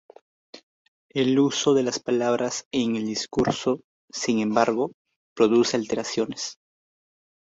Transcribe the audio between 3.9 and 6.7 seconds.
sin embargo, produce alteraciones.